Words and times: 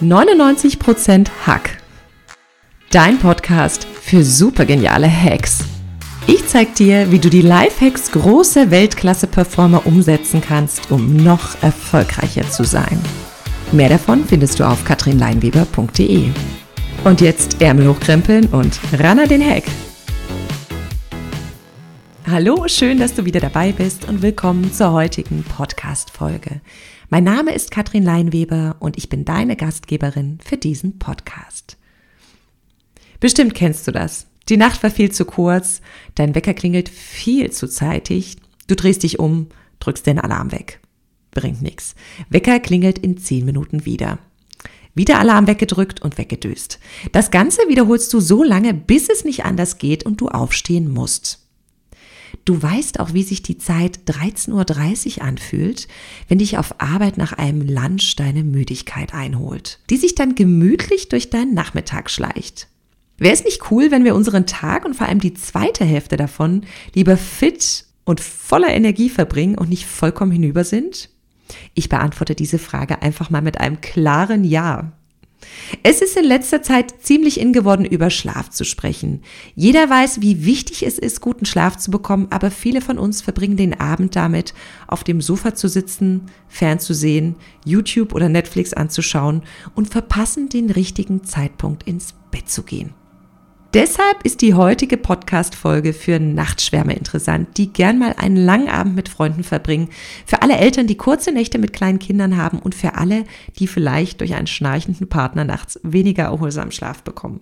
99% 0.00 1.28
Hack. 1.44 1.78
Dein 2.90 3.18
Podcast 3.18 3.84
für 3.84 4.22
supergeniale 4.22 5.10
Hacks. 5.10 5.64
Ich 6.26 6.46
zeig 6.46 6.74
dir, 6.76 7.10
wie 7.10 7.18
du 7.18 7.28
die 7.28 7.42
Lifehacks 7.42 8.12
großer 8.12 8.70
Weltklasse-Performer 8.70 9.86
umsetzen 9.86 10.40
kannst, 10.40 10.90
um 10.90 11.16
noch 11.16 11.60
erfolgreicher 11.62 12.48
zu 12.48 12.64
sein. 12.64 13.00
Mehr 13.72 13.88
davon 13.88 14.24
findest 14.24 14.60
du 14.60 14.64
auf 14.64 14.84
katrinleinweber.de. 14.84 16.28
Und 17.04 17.20
jetzt 17.20 17.60
Ärmel 17.60 17.88
hochkrempeln 17.88 18.46
und 18.46 18.78
ran 18.98 19.18
an 19.18 19.28
den 19.28 19.44
Hack. 19.44 19.64
Hallo, 22.30 22.68
schön, 22.68 22.98
dass 22.98 23.14
du 23.14 23.24
wieder 23.24 23.40
dabei 23.40 23.72
bist 23.72 24.06
und 24.06 24.22
willkommen 24.22 24.72
zur 24.72 24.92
heutigen 24.92 25.42
Podcast-Folge. 25.42 26.60
Mein 27.10 27.24
Name 27.24 27.54
ist 27.54 27.70
Katrin 27.70 28.02
Leinweber 28.02 28.76
und 28.80 28.98
ich 28.98 29.08
bin 29.08 29.24
deine 29.24 29.56
Gastgeberin 29.56 30.40
für 30.44 30.58
diesen 30.58 30.98
Podcast. 30.98 31.78
Bestimmt 33.18 33.54
kennst 33.54 33.88
du 33.88 33.92
das. 33.92 34.26
Die 34.50 34.58
Nacht 34.58 34.82
war 34.82 34.90
viel 34.90 35.10
zu 35.10 35.24
kurz, 35.24 35.80
dein 36.16 36.34
Wecker 36.34 36.52
klingelt 36.52 36.90
viel 36.90 37.50
zu 37.50 37.66
zeitig, 37.66 38.36
du 38.66 38.76
drehst 38.76 39.04
dich 39.04 39.18
um, 39.18 39.46
drückst 39.80 40.06
den 40.06 40.18
Alarm 40.18 40.52
weg. 40.52 40.80
Bringt 41.30 41.62
nichts. 41.62 41.94
Wecker 42.28 42.60
klingelt 42.60 42.98
in 42.98 43.16
zehn 43.16 43.46
Minuten 43.46 43.86
wieder. 43.86 44.18
Wieder 44.94 45.18
Alarm 45.18 45.46
weggedrückt 45.46 46.02
und 46.02 46.18
weggedöst. 46.18 46.78
Das 47.12 47.30
Ganze 47.30 47.62
wiederholst 47.68 48.12
du 48.12 48.20
so 48.20 48.44
lange, 48.44 48.74
bis 48.74 49.08
es 49.08 49.24
nicht 49.24 49.46
anders 49.46 49.78
geht 49.78 50.04
und 50.04 50.20
du 50.20 50.28
aufstehen 50.28 50.92
musst. 50.92 51.47
Du 52.44 52.62
weißt 52.62 53.00
auch, 53.00 53.14
wie 53.14 53.22
sich 53.22 53.42
die 53.42 53.58
Zeit 53.58 54.00
13.30 54.06 55.18
Uhr 55.18 55.24
anfühlt, 55.24 55.88
wenn 56.28 56.38
dich 56.38 56.58
auf 56.58 56.80
Arbeit 56.80 57.18
nach 57.18 57.32
einem 57.32 57.62
Lunch 57.62 58.16
deine 58.16 58.44
Müdigkeit 58.44 59.14
einholt, 59.14 59.80
die 59.90 59.96
sich 59.96 60.14
dann 60.14 60.34
gemütlich 60.34 61.08
durch 61.08 61.30
deinen 61.30 61.54
Nachmittag 61.54 62.10
schleicht. 62.10 62.68
Wäre 63.18 63.34
es 63.34 63.44
nicht 63.44 63.70
cool, 63.70 63.90
wenn 63.90 64.04
wir 64.04 64.14
unseren 64.14 64.46
Tag 64.46 64.84
und 64.84 64.94
vor 64.94 65.08
allem 65.08 65.20
die 65.20 65.34
zweite 65.34 65.84
Hälfte 65.84 66.16
davon 66.16 66.62
lieber 66.94 67.16
fit 67.16 67.84
und 68.04 68.20
voller 68.20 68.68
Energie 68.68 69.10
verbringen 69.10 69.58
und 69.58 69.68
nicht 69.68 69.86
vollkommen 69.86 70.32
hinüber 70.32 70.64
sind? 70.64 71.10
Ich 71.74 71.88
beantworte 71.88 72.34
diese 72.34 72.58
Frage 72.58 73.02
einfach 73.02 73.30
mal 73.30 73.42
mit 73.42 73.58
einem 73.58 73.80
klaren 73.80 74.44
Ja. 74.44 74.92
Es 75.82 76.02
ist 76.02 76.16
in 76.16 76.24
letzter 76.24 76.62
Zeit 76.62 76.94
ziemlich 77.02 77.40
in 77.40 77.52
geworden, 77.52 77.84
über 77.84 78.10
Schlaf 78.10 78.50
zu 78.50 78.64
sprechen. 78.64 79.22
Jeder 79.54 79.88
weiß, 79.88 80.20
wie 80.20 80.44
wichtig 80.44 80.84
es 80.84 80.98
ist, 80.98 81.20
guten 81.20 81.46
Schlaf 81.46 81.76
zu 81.76 81.90
bekommen, 81.90 82.28
aber 82.30 82.50
viele 82.50 82.80
von 82.80 82.98
uns 82.98 83.20
verbringen 83.20 83.56
den 83.56 83.78
Abend 83.78 84.16
damit, 84.16 84.54
auf 84.86 85.04
dem 85.04 85.20
Sofa 85.20 85.54
zu 85.54 85.68
sitzen, 85.68 86.26
fernzusehen, 86.48 87.36
YouTube 87.64 88.14
oder 88.14 88.28
Netflix 88.28 88.72
anzuschauen 88.72 89.42
und 89.74 89.90
verpassen 89.90 90.48
den 90.48 90.70
richtigen 90.70 91.24
Zeitpunkt 91.24 91.84
ins 91.84 92.14
Bett 92.30 92.48
zu 92.48 92.62
gehen. 92.62 92.94
Deshalb 93.74 94.24
ist 94.24 94.40
die 94.40 94.54
heutige 94.54 94.96
Podcast-Folge 94.96 95.92
für 95.92 96.18
Nachtschwärme 96.18 96.94
interessant, 96.94 97.58
die 97.58 97.70
gern 97.70 97.98
mal 97.98 98.14
einen 98.16 98.38
langen 98.38 98.70
Abend 98.70 98.96
mit 98.96 99.10
Freunden 99.10 99.44
verbringen. 99.44 99.90
Für 100.24 100.40
alle 100.40 100.56
Eltern, 100.56 100.86
die 100.86 100.96
kurze 100.96 101.32
Nächte 101.32 101.58
mit 101.58 101.74
kleinen 101.74 101.98
Kindern 101.98 102.38
haben 102.38 102.60
und 102.60 102.74
für 102.74 102.94
alle, 102.94 103.24
die 103.58 103.66
vielleicht 103.66 104.20
durch 104.20 104.34
einen 104.34 104.46
schnarchenden 104.46 105.10
Partner 105.10 105.44
nachts 105.44 105.78
weniger 105.82 106.24
erholsamen 106.24 106.72
Schlaf 106.72 107.02
bekommen. 107.02 107.40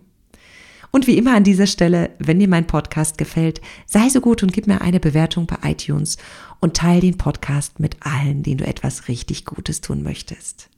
Und 0.91 1.07
wie 1.07 1.17
immer 1.17 1.37
an 1.37 1.45
dieser 1.45 1.69
Stelle, 1.69 2.11
wenn 2.19 2.41
dir 2.41 2.49
mein 2.49 2.67
Podcast 2.67 3.19
gefällt, 3.19 3.61
sei 3.87 4.09
so 4.09 4.21
gut 4.21 4.43
und 4.43 4.53
gib 4.53 4.67
mir 4.67 4.81
eine 4.81 4.99
Bewertung 4.99 5.47
bei 5.47 5.59
iTunes 5.71 6.17
und 6.59 6.77
teile 6.77 7.03
den 7.03 7.19
Podcast 7.19 7.79
mit 7.79 7.99
allen, 8.01 8.43
denen 8.43 8.59
du 8.59 8.67
etwas 8.67 9.07
richtig 9.07 9.45
Gutes 9.45 9.81
tun 9.81 10.03
möchtest. 10.03 10.71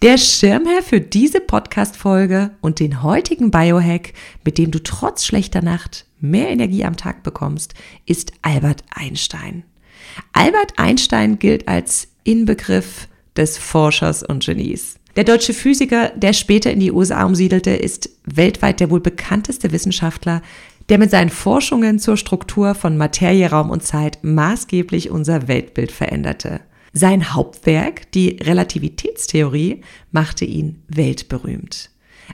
Der 0.00 0.16
Schirmherr 0.16 0.84
für 0.84 1.00
diese 1.00 1.40
Podcast-Folge 1.40 2.52
und 2.60 2.78
den 2.78 3.02
heutigen 3.02 3.50
Biohack, 3.50 4.12
mit 4.44 4.56
dem 4.56 4.70
du 4.70 4.80
trotz 4.80 5.24
schlechter 5.24 5.60
Nacht 5.60 6.06
mehr 6.20 6.50
Energie 6.50 6.84
am 6.84 6.96
Tag 6.96 7.24
bekommst, 7.24 7.74
ist 8.06 8.32
Albert 8.42 8.84
Einstein. 8.94 9.64
Albert 10.32 10.74
Einstein 10.76 11.40
gilt 11.40 11.66
als 11.66 12.06
Inbegriff 12.22 13.08
des 13.36 13.58
Forschers 13.58 14.22
und 14.22 14.44
Genies. 14.44 15.00
Der 15.16 15.24
deutsche 15.24 15.52
Physiker, 15.52 16.10
der 16.10 16.32
später 16.32 16.70
in 16.70 16.78
die 16.78 16.92
USA 16.92 17.24
umsiedelte, 17.24 17.70
ist 17.70 18.08
weltweit 18.24 18.78
der 18.78 18.90
wohl 18.90 19.00
bekannteste 19.00 19.72
Wissenschaftler, 19.72 20.42
der 20.90 20.98
mit 20.98 21.10
seinen 21.10 21.30
Forschungen 21.30 21.98
zur 21.98 22.16
Struktur 22.16 22.76
von 22.76 22.96
Materie, 22.96 23.50
Raum 23.50 23.70
und 23.70 23.82
Zeit 23.82 24.18
maßgeblich 24.22 25.10
unser 25.10 25.48
Weltbild 25.48 25.90
veränderte. 25.90 26.60
Sein 26.92 27.34
Hauptwerk, 27.34 28.10
die 28.12 28.38
Relativitätstheorie, 28.40 29.82
machte 30.10 30.44
ihn 30.44 30.82
weltberühmt. 30.88 31.90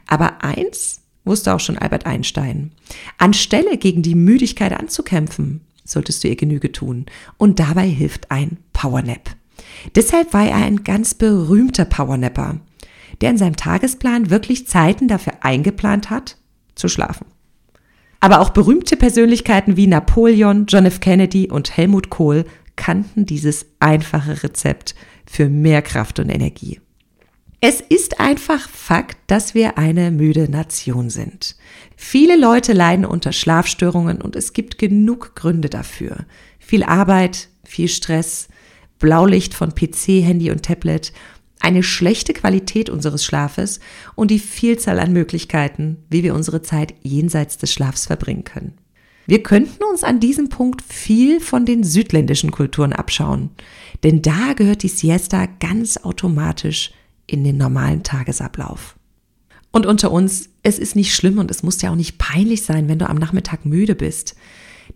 Aber 0.07 0.43
eins 0.45 1.03
wusste 1.25 1.55
auch 1.55 1.61
schon 1.61 1.79
Albert 1.79 2.07
Einstein. 2.07 2.73
Anstelle 3.19 3.79
gegen 3.79 4.03
die 4.03 4.15
Müdigkeit 4.15 4.73
anzukämpfen, 4.73 5.63
solltest 5.85 6.23
du 6.23 6.29
ihr 6.29 6.37
Genüge 6.37 6.73
tun. 6.73 7.07
Und 7.37 7.59
dabei 7.59 7.89
hilft 7.89 8.31
ein 8.31 8.59
Powernap. 8.73 9.37
Deshalb 9.95 10.33
war 10.33 10.47
er 10.47 10.57
ein 10.57 10.85
ganz 10.85 11.15
berühmter 11.15 11.85
Powernapper, 11.85 12.61
der 13.21 13.31
in 13.31 13.39
seinem 13.39 13.57
Tagesplan 13.57 14.31
wirklich 14.31 14.67
Zeiten 14.67 15.09
dafür 15.09 15.35
eingeplant 15.41 16.11
hat, 16.11 16.37
zu 16.75 16.89
schlafen. 16.89 17.27
Aber 18.21 18.41
auch 18.41 18.51
berühmte 18.51 18.97
Persönlichkeiten 18.97 19.77
wie 19.77 19.87
Napoleon, 19.87 20.65
John 20.67 20.87
F. 20.87 21.01
Kennedy 21.01 21.51
und 21.51 21.77
Helmut 21.77 22.09
Kohl 22.09 22.47
kannten 22.77 23.27
dieses 23.27 23.67
einfache 23.81 24.43
Rezept 24.43 24.95
für 25.27 25.49
mehr 25.49 25.83
Kraft 25.83 26.19
und 26.19 26.29
Energie. 26.29 26.81
Es 27.61 27.81
ist 27.81 28.21
einfach 28.21 28.69
Fakt, 28.69 29.17
dass 29.27 29.55
wir 29.55 29.79
eine 29.79 30.11
müde 30.11 30.51
Nation 30.51 31.09
sind. 31.09 31.57
Viele 31.97 32.37
Leute 32.37 32.75
leiden 32.75 33.07
unter 33.07 33.33
Schlafstörungen 33.33 34.21
und 34.21 34.37
es 34.37 34.53
gibt 34.53 34.77
genug 34.77 35.35
Gründe 35.35 35.71
dafür. 35.71 36.27
Viel 36.59 36.83
Arbeit, 36.83 37.49
viel 37.65 37.89
Stress, 37.89 38.49
Blaulicht 38.99 39.55
von 39.55 39.75
PC, 39.75 40.23
Handy 40.23 40.51
und 40.51 40.63
Tablet, 40.63 41.15
eine 41.59 41.83
schlechte 41.83 42.35
Qualität 42.35 42.91
unseres 42.91 43.25
Schlafes 43.25 43.81
und 44.15 44.31
die 44.31 44.39
Vielzahl 44.39 44.99
an 44.99 45.15
Möglichkeiten, 45.15 46.05
wie 46.11 46.23
wir 46.23 46.35
unsere 46.35 46.61
Zeit 46.61 46.93
jenseits 47.03 47.57
des 47.57 47.73
Schlafs 47.73 48.05
verbringen 48.05 48.45
können. 48.45 48.75
Wir 49.27 49.43
könnten 49.43 49.83
uns 49.85 50.05
an 50.05 50.21
diesem 50.21 50.49
Punkt 50.49 50.83
viel 50.83 51.41
von 51.41 51.65
den 51.65 51.83
südländischen 51.83 52.51
Kulturen 52.51 52.93
abschauen, 52.93 53.51
denn 54.03 54.21
da 54.21 54.53
gehört 54.55 54.83
die 54.83 54.89
Siesta 54.89 55.47
ganz 55.61 55.97
automatisch 55.97 56.93
in 57.27 57.43
den 57.43 57.57
normalen 57.57 58.03
Tagesablauf. 58.03 58.97
Und 59.73 59.87
unter 59.87 60.13
uns, 60.13 60.51
es 60.63 60.79
ist 60.79 60.95
nicht 60.95 61.15
schlimm 61.15 61.39
und 61.39 61.51
es 61.51 61.63
muss 61.63 61.81
ja 61.83 61.91
auch 61.91 61.97
nicht 61.97 62.19
peinlich 62.19 62.63
sein, 62.63 62.89
wenn 62.89 62.99
du 62.99 63.09
am 63.09 63.17
Nachmittag 63.17 63.65
müde 63.65 63.95
bist. 63.95 64.37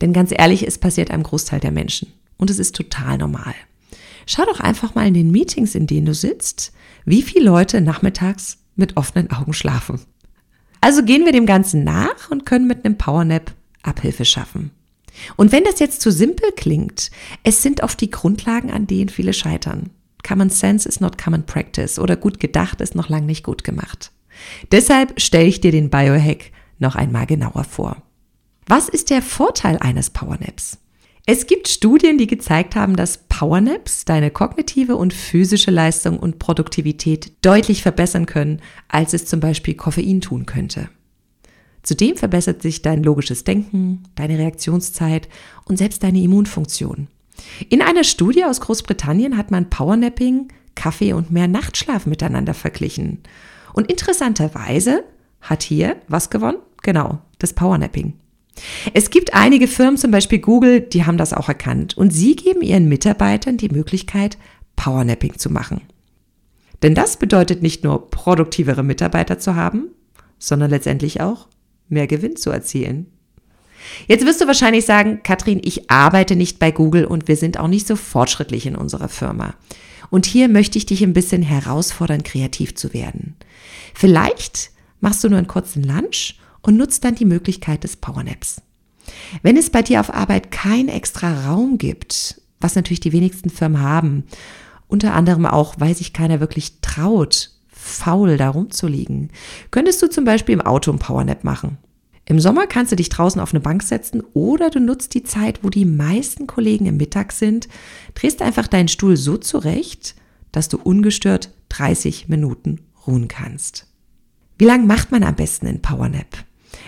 Denn 0.00 0.12
ganz 0.12 0.30
ehrlich, 0.30 0.66
es 0.66 0.78
passiert 0.78 1.10
einem 1.10 1.22
Großteil 1.22 1.58
der 1.58 1.72
Menschen. 1.72 2.12
Und 2.36 2.50
es 2.50 2.58
ist 2.58 2.76
total 2.76 3.18
normal. 3.18 3.54
Schau 4.26 4.44
doch 4.44 4.60
einfach 4.60 4.94
mal 4.94 5.06
in 5.06 5.14
den 5.14 5.30
Meetings, 5.30 5.74
in 5.74 5.86
denen 5.86 6.06
du 6.06 6.14
sitzt, 6.14 6.72
wie 7.04 7.22
viele 7.22 7.46
Leute 7.46 7.80
nachmittags 7.80 8.58
mit 8.76 8.96
offenen 8.96 9.30
Augen 9.32 9.54
schlafen. 9.54 10.00
Also 10.80 11.02
gehen 11.02 11.24
wir 11.24 11.32
dem 11.32 11.46
Ganzen 11.46 11.82
nach 11.82 12.30
und 12.30 12.46
können 12.46 12.68
mit 12.68 12.84
einem 12.84 12.98
Powernap 12.98 13.52
Abhilfe 13.82 14.24
schaffen. 14.24 14.70
Und 15.36 15.52
wenn 15.52 15.64
das 15.64 15.80
jetzt 15.80 16.00
zu 16.00 16.12
simpel 16.12 16.52
klingt, 16.52 17.10
es 17.42 17.62
sind 17.62 17.82
oft 17.82 18.00
die 18.00 18.10
Grundlagen, 18.10 18.70
an 18.70 18.86
denen 18.86 19.08
viele 19.08 19.32
scheitern. 19.32 19.90
Common 20.26 20.50
Sense 20.50 20.88
is 20.88 21.00
not 21.00 21.18
common 21.18 21.46
practice 21.46 21.98
oder 21.98 22.16
gut 22.16 22.40
gedacht 22.40 22.80
ist 22.80 22.94
noch 22.94 23.08
lang 23.08 23.26
nicht 23.26 23.44
gut 23.44 23.64
gemacht. 23.64 24.12
Deshalb 24.70 25.20
stelle 25.20 25.46
ich 25.46 25.60
dir 25.60 25.72
den 25.72 25.90
Biohack 25.90 26.52
noch 26.78 26.94
einmal 26.94 27.26
genauer 27.26 27.64
vor. 27.64 28.02
Was 28.66 28.88
ist 28.88 29.10
der 29.10 29.22
Vorteil 29.22 29.78
eines 29.78 30.10
Powernaps? 30.10 30.78
Es 31.30 31.46
gibt 31.46 31.68
Studien, 31.68 32.16
die 32.16 32.26
gezeigt 32.26 32.74
haben, 32.74 32.96
dass 32.96 33.26
Powernaps 33.28 34.04
deine 34.04 34.30
kognitive 34.30 34.96
und 34.96 35.12
physische 35.12 35.70
Leistung 35.70 36.18
und 36.18 36.38
Produktivität 36.38 37.32
deutlich 37.42 37.82
verbessern 37.82 38.26
können, 38.26 38.62
als 38.88 39.12
es 39.12 39.26
zum 39.26 39.40
Beispiel 39.40 39.74
Koffein 39.74 40.22
tun 40.22 40.46
könnte. 40.46 40.88
Zudem 41.88 42.18
verbessert 42.18 42.60
sich 42.60 42.82
dein 42.82 43.02
logisches 43.02 43.44
Denken, 43.44 44.02
deine 44.14 44.36
Reaktionszeit 44.36 45.26
und 45.64 45.78
selbst 45.78 46.02
deine 46.02 46.20
Immunfunktion. 46.20 47.08
In 47.70 47.80
einer 47.80 48.04
Studie 48.04 48.44
aus 48.44 48.60
Großbritannien 48.60 49.38
hat 49.38 49.50
man 49.50 49.70
Powernapping, 49.70 50.48
Kaffee 50.74 51.14
und 51.14 51.30
mehr 51.30 51.48
Nachtschlaf 51.48 52.04
miteinander 52.04 52.52
verglichen. 52.52 53.20
Und 53.72 53.90
interessanterweise 53.90 55.02
hat 55.40 55.62
hier 55.62 55.96
was 56.08 56.28
gewonnen? 56.28 56.58
Genau, 56.82 57.20
das 57.38 57.54
Powernapping. 57.54 58.12
Es 58.92 59.08
gibt 59.08 59.32
einige 59.32 59.66
Firmen, 59.66 59.96
zum 59.96 60.10
Beispiel 60.10 60.40
Google, 60.40 60.82
die 60.82 61.06
haben 61.06 61.16
das 61.16 61.32
auch 61.32 61.48
erkannt 61.48 61.96
und 61.96 62.10
sie 62.10 62.36
geben 62.36 62.60
ihren 62.60 62.90
Mitarbeitern 62.90 63.56
die 63.56 63.70
Möglichkeit, 63.70 64.36
Powernapping 64.76 65.38
zu 65.38 65.48
machen. 65.48 65.80
Denn 66.82 66.94
das 66.94 67.16
bedeutet 67.16 67.62
nicht 67.62 67.82
nur 67.82 68.10
produktivere 68.10 68.82
Mitarbeiter 68.82 69.38
zu 69.38 69.54
haben, 69.54 69.86
sondern 70.38 70.68
letztendlich 70.68 71.22
auch 71.22 71.48
mehr 71.88 72.06
Gewinn 72.06 72.36
zu 72.36 72.50
erzielen. 72.50 73.06
Jetzt 74.06 74.26
wirst 74.26 74.40
du 74.40 74.46
wahrscheinlich 74.46 74.84
sagen, 74.84 75.20
Katrin, 75.22 75.60
ich 75.62 75.90
arbeite 75.90 76.36
nicht 76.36 76.58
bei 76.58 76.70
Google 76.70 77.04
und 77.04 77.28
wir 77.28 77.36
sind 77.36 77.58
auch 77.58 77.68
nicht 77.68 77.86
so 77.86 77.96
fortschrittlich 77.96 78.66
in 78.66 78.76
unserer 78.76 79.08
Firma. 79.08 79.54
Und 80.10 80.26
hier 80.26 80.48
möchte 80.48 80.78
ich 80.78 80.86
dich 80.86 81.02
ein 81.02 81.12
bisschen 81.12 81.42
herausfordern, 81.42 82.22
kreativ 82.22 82.74
zu 82.74 82.92
werden. 82.94 83.36
Vielleicht 83.94 84.70
machst 85.00 85.22
du 85.22 85.28
nur 85.28 85.38
einen 85.38 85.46
kurzen 85.46 85.82
Lunch 85.82 86.38
und 86.62 86.76
nutzt 86.76 87.04
dann 87.04 87.14
die 87.14 87.24
Möglichkeit 87.24 87.84
des 87.84 87.96
Powernaps. 87.96 88.62
Wenn 89.42 89.56
es 89.56 89.70
bei 89.70 89.82
dir 89.82 90.00
auf 90.00 90.12
Arbeit 90.12 90.50
kein 90.50 90.88
extra 90.88 91.46
Raum 91.46 91.78
gibt, 91.78 92.40
was 92.60 92.74
natürlich 92.74 93.00
die 93.00 93.12
wenigsten 93.12 93.50
Firmen 93.50 93.80
haben, 93.80 94.24
unter 94.86 95.14
anderem 95.14 95.46
auch, 95.46 95.76
weil 95.78 95.94
sich 95.94 96.12
keiner 96.12 96.40
wirklich 96.40 96.80
traut, 96.80 97.50
faul 97.78 98.36
da 98.36 98.50
rumzuliegen, 98.50 99.30
könntest 99.70 100.02
du 100.02 100.10
zum 100.10 100.24
Beispiel 100.24 100.54
im 100.54 100.60
Auto 100.60 100.90
ein 100.90 100.98
Powernap 100.98 101.44
machen. 101.44 101.78
Im 102.24 102.40
Sommer 102.40 102.66
kannst 102.66 102.92
du 102.92 102.96
dich 102.96 103.08
draußen 103.08 103.40
auf 103.40 103.54
eine 103.54 103.60
Bank 103.60 103.82
setzen 103.82 104.22
oder 104.34 104.68
du 104.68 104.80
nutzt 104.80 105.14
die 105.14 105.22
Zeit, 105.22 105.60
wo 105.62 105.70
die 105.70 105.86
meisten 105.86 106.46
Kollegen 106.46 106.86
im 106.86 106.98
Mittag 106.98 107.32
sind, 107.32 107.68
drehst 108.14 108.42
einfach 108.42 108.66
deinen 108.66 108.88
Stuhl 108.88 109.16
so 109.16 109.38
zurecht, 109.38 110.14
dass 110.52 110.68
du 110.68 110.76
ungestört 110.76 111.50
30 111.70 112.28
Minuten 112.28 112.80
ruhen 113.06 113.28
kannst. 113.28 113.86
Wie 114.58 114.66
lang 114.66 114.86
macht 114.86 115.10
man 115.10 115.22
am 115.22 115.36
besten 115.36 115.66
in 115.66 115.80
Powernap? 115.80 116.44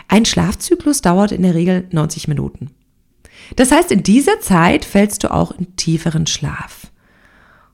Ein 0.08 0.26
Schlafzyklus 0.26 1.00
dauert 1.00 1.32
in 1.32 1.42
der 1.42 1.54
Regel 1.54 1.86
90 1.90 2.28
Minuten. 2.28 2.70
Das 3.56 3.70
heißt, 3.70 3.92
in 3.92 4.02
dieser 4.02 4.40
Zeit 4.40 4.84
fällst 4.84 5.24
du 5.24 5.32
auch 5.32 5.52
in 5.52 5.76
tieferen 5.76 6.26
Schlaf. 6.26 6.88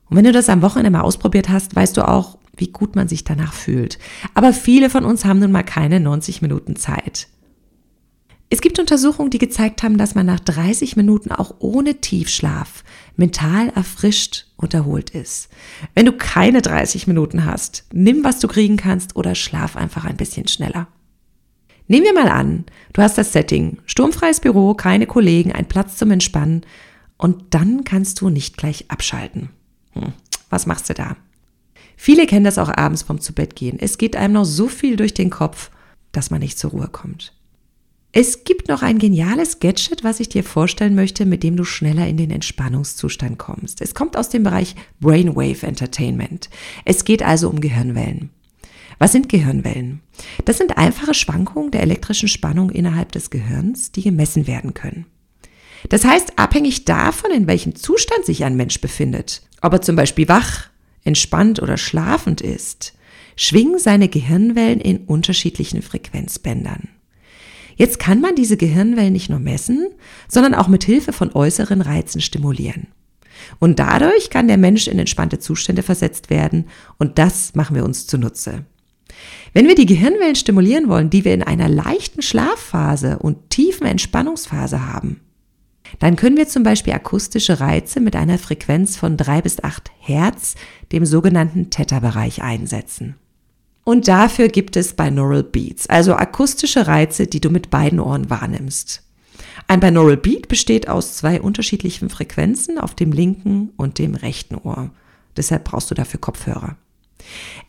Und 0.09 0.15
wenn 0.15 0.23
du 0.23 0.31
das 0.31 0.49
am 0.49 0.61
Wochenende 0.61 0.91
mal 0.91 1.01
ausprobiert 1.01 1.49
hast, 1.49 1.75
weißt 1.75 1.97
du 1.97 2.07
auch, 2.07 2.37
wie 2.57 2.67
gut 2.67 2.95
man 2.95 3.07
sich 3.07 3.23
danach 3.23 3.53
fühlt. 3.53 3.99
Aber 4.33 4.53
viele 4.53 4.89
von 4.89 5.05
uns 5.05 5.25
haben 5.25 5.39
nun 5.39 5.51
mal 5.51 5.63
keine 5.63 5.99
90 5.99 6.41
Minuten 6.41 6.75
Zeit. 6.75 7.27
Es 8.49 8.61
gibt 8.61 8.79
Untersuchungen, 8.79 9.29
die 9.29 9.39
gezeigt 9.39 9.83
haben, 9.83 9.97
dass 9.97 10.15
man 10.15 10.25
nach 10.25 10.39
30 10.39 10.95
Minuten 10.95 11.31
auch 11.31 11.55
ohne 11.59 11.95
Tiefschlaf 11.95 12.85
mental 13.17 13.69
erfrischt 13.69 14.45
und 14.55 14.73
erholt 14.73 15.09
ist. 15.09 15.49
Wenn 15.95 16.05
du 16.05 16.13
keine 16.13 16.61
30 16.61 17.07
Minuten 17.07 17.43
hast, 17.43 17.85
nimm, 17.91 18.23
was 18.23 18.39
du 18.39 18.47
kriegen 18.47 18.77
kannst 18.77 19.17
oder 19.17 19.35
schlaf 19.35 19.75
einfach 19.75 20.05
ein 20.05 20.15
bisschen 20.15 20.47
schneller. 20.47 20.87
Nehmen 21.89 22.05
wir 22.05 22.13
mal 22.13 22.29
an, 22.29 22.65
du 22.93 23.01
hast 23.01 23.17
das 23.17 23.33
Setting, 23.33 23.79
sturmfreies 23.85 24.39
Büro, 24.39 24.73
keine 24.73 25.07
Kollegen, 25.07 25.51
ein 25.51 25.67
Platz 25.67 25.97
zum 25.97 26.11
Entspannen 26.11 26.65
und 27.17 27.53
dann 27.53 27.83
kannst 27.83 28.21
du 28.21 28.29
nicht 28.29 28.57
gleich 28.57 28.89
abschalten. 28.89 29.49
Hm, 29.91 30.13
was 30.49 30.65
machst 30.65 30.89
du 30.89 30.93
da? 30.93 31.17
Viele 31.97 32.27
kennen 32.27 32.45
das 32.45 32.59
auch 32.59 32.69
abends 32.69 33.01
vom 33.01 33.19
Zubettgehen. 33.19 33.77
Es 33.79 33.97
geht 33.97 34.15
einem 34.15 34.35
noch 34.35 34.45
so 34.45 34.69
viel 34.69 34.95
durch 34.95 35.13
den 35.13 35.31
Kopf, 35.31 35.71
dass 36.13 36.29
man 36.29 36.39
nicht 36.39 36.57
zur 36.57 36.71
Ruhe 36.71 36.87
kommt. 36.87 37.33
Es 38.13 38.45
gibt 38.45 38.69
noch 38.69 38.83
ein 38.83 38.99
geniales 38.99 39.59
Gadget, 39.59 40.03
was 40.03 40.19
ich 40.19 40.29
dir 40.29 40.43
vorstellen 40.43 40.95
möchte, 40.95 41.25
mit 41.25 41.43
dem 41.43 41.57
du 41.57 41.65
schneller 41.65 42.07
in 42.07 42.17
den 42.17 42.31
Entspannungszustand 42.31 43.37
kommst. 43.37 43.81
Es 43.81 43.93
kommt 43.93 44.15
aus 44.15 44.29
dem 44.29 44.43
Bereich 44.43 44.75
Brainwave 45.01 45.67
Entertainment. 45.67 46.49
Es 46.85 47.03
geht 47.03 47.21
also 47.21 47.49
um 47.49 47.59
Gehirnwellen. 47.59 48.29
Was 48.99 49.11
sind 49.11 49.29
Gehirnwellen? 49.29 50.01
Das 50.45 50.57
sind 50.57 50.77
einfache 50.77 51.13
Schwankungen 51.13 51.71
der 51.71 51.81
elektrischen 51.81 52.29
Spannung 52.29 52.69
innerhalb 52.69 53.11
des 53.11 53.29
Gehirns, 53.29 53.91
die 53.91 54.01
gemessen 54.01 54.47
werden 54.47 54.73
können. 54.73 55.05
Das 55.89 56.05
heißt, 56.05 56.39
abhängig 56.39 56.85
davon, 56.85 57.31
in 57.31 57.45
welchem 57.47 57.75
Zustand 57.75 58.25
sich 58.25 58.43
ein 58.43 58.55
Mensch 58.55 58.81
befindet, 58.81 59.43
ob 59.61 59.73
er 59.73 59.81
zum 59.81 59.95
Beispiel 59.95 60.27
wach, 60.27 60.69
entspannt 61.07 61.61
oder 61.61 61.77
schlafend 61.77 62.41
ist, 62.41 62.93
schwingen 63.35 63.79
seine 63.79 64.09
Gehirnwellen 64.09 64.79
in 64.79 65.05
unterschiedlichen 65.05 65.81
Frequenzbändern. 65.81 66.89
Jetzt 67.75 67.99
kann 67.99 68.21
man 68.21 68.35
diese 68.35 68.57
Gehirnwellen 68.57 69.13
nicht 69.13 69.29
nur 69.29 69.39
messen, 69.39 69.87
sondern 70.27 70.55
auch 70.55 70.67
mit 70.67 70.83
Hilfe 70.83 71.13
von 71.13 71.31
äußeren 71.33 71.81
Reizen 71.81 72.21
stimulieren. 72.21 72.87
Und 73.59 73.77
dadurch 73.77 74.31
kann 74.31 74.47
der 74.47 74.57
Mensch 74.57 74.87
in 74.87 74.97
entspannte 74.97 75.37
Zustände 75.39 75.83
versetzt 75.83 76.29
werden 76.31 76.65
und 76.97 77.19
das 77.19 77.53
machen 77.53 77.75
wir 77.75 77.85
uns 77.85 78.07
zunutze. 78.07 78.65
Wenn 79.53 79.67
wir 79.67 79.75
die 79.75 79.85
Gehirnwellen 79.85 80.35
stimulieren 80.35 80.89
wollen, 80.89 81.09
die 81.09 81.23
wir 81.23 81.33
in 81.33 81.43
einer 81.43 81.69
leichten 81.69 82.21
Schlafphase 82.21 83.19
und 83.19 83.49
tiefen 83.51 83.85
Entspannungsphase 83.85 84.87
haben, 84.87 85.21
dann 85.99 86.15
können 86.15 86.37
wir 86.37 86.47
zum 86.47 86.63
Beispiel 86.63 86.93
akustische 86.93 87.59
Reize 87.59 87.99
mit 87.99 88.15
einer 88.15 88.37
Frequenz 88.37 88.97
von 88.97 89.17
drei 89.17 89.41
bis 89.41 89.63
acht 89.63 89.91
Hertz, 89.99 90.55
dem 90.91 91.05
sogenannten 91.05 91.69
Theta-Bereich, 91.69 92.41
einsetzen. 92.41 93.15
Und 93.83 94.07
dafür 94.07 94.49
gibt 94.49 94.75
es 94.75 94.93
Binaural 94.93 95.43
Beats, 95.43 95.87
also 95.87 96.13
akustische 96.13 96.87
Reize, 96.87 97.25
die 97.25 97.39
du 97.39 97.49
mit 97.49 97.69
beiden 97.69 97.99
Ohren 97.99 98.29
wahrnimmst. 98.29 99.01
Ein 99.67 99.79
Binaural 99.79 100.17
Beat 100.17 100.47
besteht 100.49 100.89
aus 100.89 101.15
zwei 101.15 101.41
unterschiedlichen 101.41 102.09
Frequenzen 102.09 102.79
auf 102.79 102.95
dem 102.95 103.11
linken 103.11 103.71
und 103.77 103.97
dem 103.97 104.15
rechten 104.15 104.55
Ohr. 104.55 104.91
Deshalb 105.35 105.65
brauchst 105.65 105.89
du 105.89 105.95
dafür 105.95 106.19
Kopfhörer. 106.19 106.75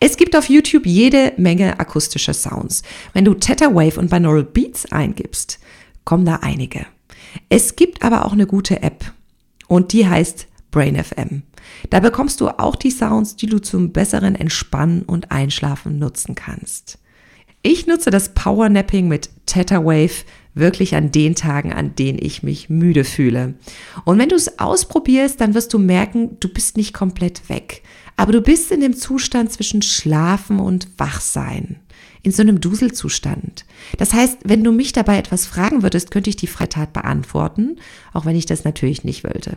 Es 0.00 0.16
gibt 0.16 0.36
auf 0.36 0.48
YouTube 0.48 0.86
jede 0.86 1.32
Menge 1.36 1.78
akustischer 1.80 2.34
Sounds. 2.34 2.82
Wenn 3.12 3.24
du 3.24 3.34
Theta 3.34 3.74
Wave 3.74 3.98
und 3.98 4.10
Binaural 4.10 4.44
Beats 4.44 4.90
eingibst, 4.90 5.58
kommen 6.04 6.24
da 6.24 6.36
einige. 6.36 6.86
Es 7.48 7.76
gibt 7.76 8.02
aber 8.02 8.24
auch 8.24 8.32
eine 8.32 8.46
gute 8.46 8.82
App 8.82 9.12
und 9.66 9.92
die 9.92 10.06
heißt 10.06 10.46
Brain 10.70 11.02
FM. 11.02 11.42
Da 11.90 12.00
bekommst 12.00 12.40
du 12.40 12.48
auch 12.48 12.76
die 12.76 12.90
Sounds, 12.90 13.36
die 13.36 13.46
du 13.46 13.58
zum 13.58 13.92
besseren 13.92 14.34
Entspannen 14.34 15.02
und 15.02 15.30
Einschlafen 15.30 15.98
nutzen 15.98 16.34
kannst. 16.34 16.98
Ich 17.62 17.86
nutze 17.86 18.10
das 18.10 18.34
Powernapping 18.34 19.08
mit 19.08 19.30
Theta 19.46 19.84
Wave 19.84 20.24
wirklich 20.54 20.94
an 20.94 21.10
den 21.10 21.34
Tagen, 21.34 21.72
an 21.72 21.94
denen 21.94 22.18
ich 22.20 22.42
mich 22.42 22.68
müde 22.68 23.04
fühle. 23.04 23.54
Und 24.04 24.18
wenn 24.18 24.28
du 24.28 24.36
es 24.36 24.58
ausprobierst, 24.58 25.40
dann 25.40 25.54
wirst 25.54 25.72
du 25.72 25.78
merken, 25.78 26.36
du 26.40 26.48
bist 26.48 26.76
nicht 26.76 26.94
komplett 26.94 27.48
weg, 27.48 27.82
aber 28.16 28.32
du 28.32 28.40
bist 28.40 28.72
in 28.72 28.80
dem 28.80 28.96
Zustand 28.96 29.52
zwischen 29.52 29.82
Schlafen 29.82 30.60
und 30.60 30.88
Wachsein 30.98 31.76
in 32.28 32.32
so 32.32 32.42
einem 32.42 32.60
Duselzustand. 32.60 33.64
Das 33.96 34.12
heißt, 34.12 34.40
wenn 34.44 34.62
du 34.62 34.70
mich 34.70 34.92
dabei 34.92 35.16
etwas 35.16 35.46
fragen 35.46 35.82
würdest, 35.82 36.10
könnte 36.10 36.28
ich 36.28 36.36
die 36.36 36.46
Freitat 36.46 36.92
beantworten, 36.92 37.76
auch 38.12 38.26
wenn 38.26 38.36
ich 38.36 38.44
das 38.44 38.64
natürlich 38.64 39.02
nicht 39.02 39.24
wollte. 39.24 39.56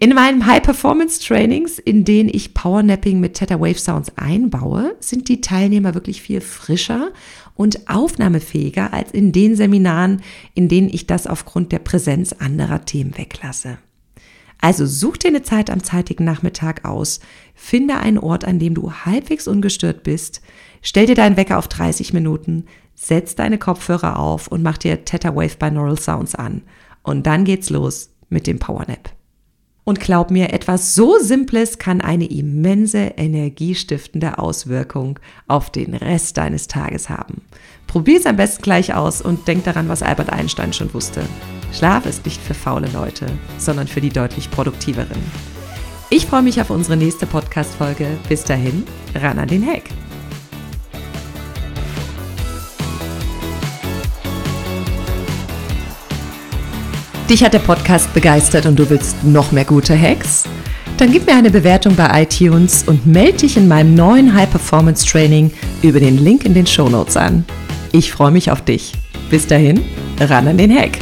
In 0.00 0.12
meinen 0.14 0.46
High-Performance-Trainings, 0.46 1.78
in 1.78 2.04
denen 2.04 2.28
ich 2.28 2.54
Powernapping 2.54 3.20
mit 3.20 3.34
Theta 3.34 3.60
Wave 3.60 3.78
Sounds 3.78 4.10
einbaue, 4.16 4.96
sind 4.98 5.28
die 5.28 5.40
Teilnehmer 5.40 5.94
wirklich 5.94 6.22
viel 6.22 6.40
frischer 6.40 7.12
und 7.54 7.88
aufnahmefähiger 7.88 8.92
als 8.92 9.12
in 9.12 9.30
den 9.30 9.54
Seminaren, 9.54 10.22
in 10.54 10.66
denen 10.66 10.88
ich 10.88 11.06
das 11.06 11.28
aufgrund 11.28 11.70
der 11.70 11.78
Präsenz 11.78 12.32
anderer 12.32 12.84
Themen 12.84 13.16
weglasse. 13.16 13.78
Also 14.60 14.86
such 14.86 15.18
dir 15.18 15.28
eine 15.28 15.42
Zeit 15.42 15.70
am 15.70 15.84
zeitigen 15.84 16.24
Nachmittag 16.24 16.84
aus, 16.84 17.20
finde 17.54 17.98
einen 17.98 18.18
Ort, 18.18 18.44
an 18.44 18.58
dem 18.58 18.74
du 18.74 18.90
halbwegs 18.90 19.46
ungestört 19.46 20.02
bist, 20.02 20.40
stell 20.86 21.06
dir 21.06 21.16
deinen 21.16 21.36
Wecker 21.36 21.58
auf 21.58 21.68
30 21.68 22.12
Minuten, 22.12 22.64
setz 22.94 23.34
deine 23.34 23.58
Kopfhörer 23.58 24.18
auf 24.18 24.48
und 24.48 24.62
mach 24.62 24.78
dir 24.78 25.04
Theta 25.04 25.34
Wave 25.34 25.56
Binaural 25.58 25.98
Sounds 25.98 26.34
an. 26.34 26.62
Und 27.02 27.26
dann 27.26 27.44
geht's 27.44 27.70
los 27.70 28.10
mit 28.28 28.46
dem 28.46 28.58
Powernap. 28.58 29.10
Und 29.84 30.00
glaub 30.00 30.32
mir, 30.32 30.52
etwas 30.52 30.96
so 30.96 31.16
Simples 31.20 31.78
kann 31.78 32.00
eine 32.00 32.26
immense 32.26 32.98
energiestiftende 32.98 34.38
Auswirkung 34.38 35.20
auf 35.46 35.70
den 35.70 35.94
Rest 35.94 36.36
deines 36.38 36.66
Tages 36.66 37.08
haben. 37.08 37.42
Probier 37.86 38.18
es 38.18 38.26
am 38.26 38.36
besten 38.36 38.62
gleich 38.62 38.94
aus 38.94 39.22
und 39.22 39.46
denk 39.46 39.62
daran, 39.62 39.88
was 39.88 40.02
Albert 40.02 40.30
Einstein 40.30 40.72
schon 40.72 40.92
wusste. 40.92 41.22
Schlaf 41.72 42.04
ist 42.04 42.24
nicht 42.24 42.40
für 42.40 42.54
faule 42.54 42.88
Leute, 42.92 43.26
sondern 43.58 43.86
für 43.86 44.00
die 44.00 44.10
deutlich 44.10 44.50
produktiveren. 44.50 45.22
Ich 46.10 46.26
freue 46.26 46.42
mich 46.42 46.60
auf 46.60 46.70
unsere 46.70 46.96
nächste 46.96 47.26
Podcast-Folge. 47.26 48.08
Bis 48.28 48.42
dahin, 48.42 48.84
ran 49.14 49.38
an 49.38 49.48
den 49.48 49.64
Hack. 49.64 49.84
Dich 57.28 57.42
hat 57.42 57.54
der 57.54 57.58
Podcast 57.58 58.14
begeistert 58.14 58.66
und 58.66 58.78
du 58.78 58.88
willst 58.88 59.24
noch 59.24 59.50
mehr 59.50 59.64
gute 59.64 60.00
Hacks? 60.00 60.44
Dann 60.96 61.10
gib 61.10 61.26
mir 61.26 61.34
eine 61.34 61.50
Bewertung 61.50 61.96
bei 61.96 62.22
iTunes 62.22 62.84
und 62.86 63.04
melde 63.04 63.38
dich 63.38 63.56
in 63.56 63.66
meinem 63.66 63.94
neuen 63.94 64.32
High 64.32 64.48
Performance 64.48 65.04
Training 65.04 65.50
über 65.82 65.98
den 65.98 66.18
Link 66.18 66.44
in 66.44 66.54
den 66.54 66.68
Show 66.68 66.88
Notes 66.88 67.16
an. 67.16 67.44
Ich 67.90 68.12
freue 68.12 68.30
mich 68.30 68.52
auf 68.52 68.62
dich. 68.62 68.92
Bis 69.28 69.44
dahin, 69.44 69.82
ran 70.20 70.46
an 70.46 70.56
den 70.56 70.72
Hack. 70.72 70.98